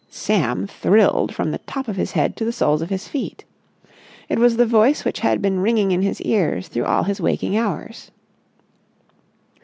Sam 0.09 0.65
thrilled 0.65 1.35
from 1.35 1.51
the 1.51 1.59
top 1.59 1.87
of 1.87 1.95
his 1.95 2.13
head 2.13 2.35
to 2.37 2.43
the 2.43 2.51
soles 2.51 2.81
of 2.81 2.89
his 2.89 3.07
feet. 3.07 3.45
It 4.29 4.39
was 4.39 4.57
the 4.57 4.65
voice 4.65 5.05
which 5.05 5.19
had 5.19 5.43
been 5.43 5.59
ringing 5.59 5.91
in 5.91 6.01
his 6.01 6.19
ears 6.21 6.69
through 6.69 6.85
all 6.85 7.03
his 7.03 7.21
waking 7.21 7.55
hours. 7.55 8.09